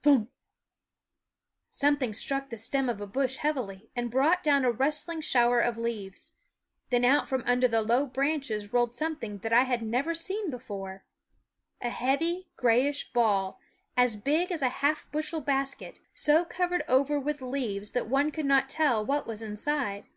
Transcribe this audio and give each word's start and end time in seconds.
thump! 0.00 0.30
Some 1.70 1.98
thing 1.98 2.14
struck 2.14 2.48
the 2.48 2.56
stem 2.56 2.88
of 2.88 2.98
a 3.02 3.06
bush 3.06 3.36
heavily 3.36 3.90
and 3.94 4.10
brought 4.10 4.42
down 4.42 4.64
a 4.64 4.70
rustling 4.70 5.20
shower 5.20 5.60
of 5.60 5.76
leaves; 5.76 6.32
then 6.88 7.04
out 7.04 7.28
from 7.28 7.42
under 7.44 7.68
the 7.68 7.82
low 7.82 8.06
branches 8.06 8.72
rolled 8.72 8.94
something 8.96 9.36
that 9.40 9.52
I 9.52 9.64
had 9.64 9.82
never 9.82 10.14
seen 10.14 10.48
before, 10.48 11.04
a 11.82 11.90
heavy 11.90 12.48
grayish 12.56 13.12
ball, 13.12 13.60
as 13.94 14.16
big 14.16 14.50
as 14.50 14.62
a 14.62 14.70
half 14.80 15.10
bushel 15.12 15.42
basket, 15.42 16.00
so 16.14 16.42
covered 16.46 16.84
over 16.88 17.20
with 17.20 17.42
leaves 17.42 17.90
that 17.92 18.08
one 18.08 18.30
could 18.30 18.46
not 18.46 18.70
tell 18.70 19.04
what 19.04 19.26
was 19.26 19.42
inside. 19.42 20.08